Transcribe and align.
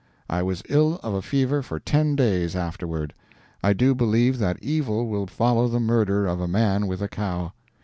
I 0.27 0.41
was 0.41 0.63
ill 0.67 0.99
of 1.03 1.13
a 1.13 1.21
fever 1.21 1.61
for 1.61 1.79
ten 1.79 2.15
days 2.15 2.55
afterward. 2.55 3.13
I 3.61 3.73
do 3.73 3.93
believe 3.93 4.39
that 4.39 4.57
evil 4.59 5.07
will 5.07 5.27
follow 5.27 5.67
the 5.67 5.79
murder 5.79 6.25
of 6.25 6.41
a 6.41 6.47
man 6.47 6.87
with 6.87 7.03
a 7.03 7.07
cow. 7.07 7.53